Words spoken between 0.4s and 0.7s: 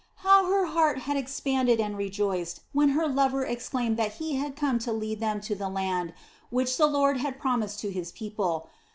her